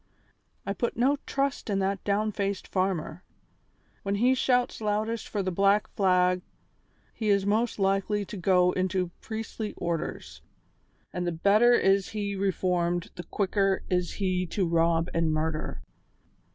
[0.65, 3.23] I put no trust in that downfaced farmer.
[4.01, 6.41] When he shouts loudest for the black flag
[7.13, 10.41] he is most likely to go into priestly orders,
[11.13, 15.83] and the better is he reformed the quicker is he to rob and murder.